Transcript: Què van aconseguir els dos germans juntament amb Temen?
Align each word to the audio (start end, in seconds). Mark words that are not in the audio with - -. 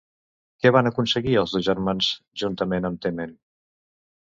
Què 0.63 0.71
van 0.75 0.89
aconseguir 0.89 1.35
els 1.41 1.53
dos 1.57 1.65
germans 1.67 2.09
juntament 2.45 2.91
amb 2.91 3.07
Temen? 3.07 3.39